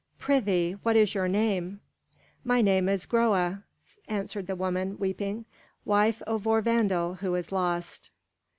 [0.17, 1.79] Prithee, what is your name?"
[2.43, 3.61] "My name is Groa,"
[4.07, 5.45] answered the woman, weeping,
[5.85, 8.09] "wife of Örvandil who is lost."